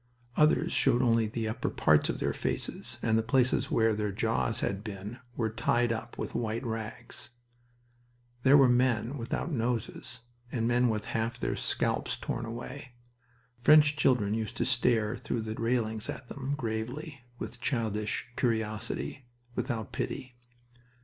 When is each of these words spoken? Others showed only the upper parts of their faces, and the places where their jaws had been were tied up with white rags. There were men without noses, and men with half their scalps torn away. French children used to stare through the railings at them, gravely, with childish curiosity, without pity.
Others 0.35 0.71
showed 0.71 1.03
only 1.03 1.27
the 1.27 1.47
upper 1.47 1.69
parts 1.69 2.09
of 2.09 2.17
their 2.17 2.33
faces, 2.33 2.97
and 3.03 3.19
the 3.19 3.21
places 3.21 3.69
where 3.69 3.93
their 3.93 4.11
jaws 4.11 4.61
had 4.61 4.83
been 4.83 5.19
were 5.37 5.51
tied 5.51 5.93
up 5.93 6.17
with 6.17 6.33
white 6.33 6.65
rags. 6.65 7.29
There 8.41 8.57
were 8.57 8.67
men 8.67 9.15
without 9.19 9.51
noses, 9.51 10.21
and 10.51 10.67
men 10.67 10.89
with 10.89 11.05
half 11.05 11.39
their 11.39 11.55
scalps 11.55 12.17
torn 12.17 12.45
away. 12.47 12.93
French 13.61 13.95
children 13.95 14.33
used 14.33 14.57
to 14.57 14.65
stare 14.65 15.17
through 15.17 15.41
the 15.41 15.53
railings 15.53 16.09
at 16.09 16.29
them, 16.29 16.55
gravely, 16.57 17.21
with 17.37 17.61
childish 17.61 18.27
curiosity, 18.35 19.27
without 19.55 19.91
pity. 19.91 20.35